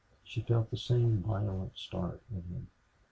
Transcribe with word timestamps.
She 0.23 0.41
felt 0.41 0.71
the 0.71 0.77
same 0.77 1.21
violent 1.21 1.77
start 1.77 2.23
in 2.31 2.41
him. 2.41 2.71